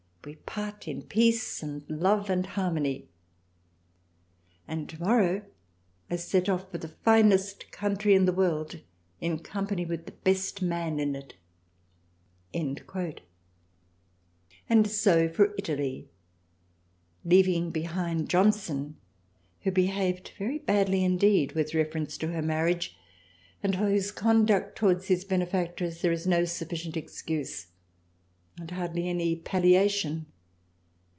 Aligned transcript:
We 0.23 0.35
part 0.35 0.87
in 0.87 1.01
Peace 1.01 1.63
and 1.63 1.83
Love 1.89 2.29
and 2.29 2.45
Harmony; 2.45 3.07
and 4.67 4.87
tomorrow 4.87 5.43
I 6.11 6.15
set 6.17 6.47
off 6.47 6.69
for 6.69 6.77
the 6.77 6.89
finest 6.89 7.71
Country 7.71 8.13
in 8.13 8.25
the 8.25 8.31
World 8.31 8.81
in 9.19 9.39
company 9.39 9.83
with 9.83 10.05
the 10.05 10.11
best 10.11 10.61
Man 10.61 10.99
in 10.99 11.15
it." 11.15 11.33
And 14.69 14.87
so 14.87 15.27
for 15.27 15.55
Italy— 15.57 16.07
leaving 17.25 17.71
behind 17.71 18.29
Johnson, 18.29 18.97
who 19.61 19.71
behaved 19.71 20.33
very 20.37 20.59
badly 20.59 21.03
indeed 21.03 21.53
with 21.53 21.73
reference 21.73 22.15
to 22.19 22.27
her 22.27 22.43
marriage 22.43 22.95
and 23.63 23.75
for 23.75 23.89
whose 23.89 24.11
conduct 24.11 24.75
towards 24.75 25.07
his 25.07 25.25
Bene 25.25 25.47
factress 25.47 26.03
there 26.03 26.11
is 26.11 26.27
no 26.27 26.45
sufficient 26.45 26.95
excuse 26.95 27.69
and 28.59 28.69
hardly 28.71 29.07
any 29.07 29.33
palliation. 29.33 30.25